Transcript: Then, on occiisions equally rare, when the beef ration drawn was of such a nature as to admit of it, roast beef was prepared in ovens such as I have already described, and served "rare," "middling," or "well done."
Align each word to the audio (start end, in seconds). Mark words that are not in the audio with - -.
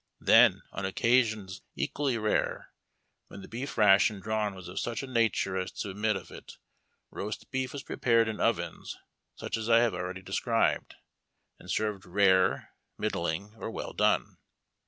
Then, 0.19 0.63
on 0.71 0.83
occiisions 0.83 1.61
equally 1.75 2.17
rare, 2.17 2.71
when 3.27 3.43
the 3.43 3.47
beef 3.47 3.77
ration 3.77 4.19
drawn 4.19 4.55
was 4.55 4.67
of 4.67 4.79
such 4.79 5.03
a 5.03 5.05
nature 5.05 5.55
as 5.57 5.71
to 5.73 5.91
admit 5.91 6.15
of 6.15 6.31
it, 6.31 6.53
roast 7.11 7.51
beef 7.51 7.71
was 7.71 7.83
prepared 7.83 8.27
in 8.27 8.39
ovens 8.39 8.97
such 9.35 9.57
as 9.57 9.69
I 9.69 9.81
have 9.81 9.93
already 9.93 10.23
described, 10.23 10.95
and 11.59 11.69
served 11.69 12.03
"rare," 12.07 12.71
"middling," 12.97 13.53
or 13.57 13.69
"well 13.69 13.93
done." 13.93 14.39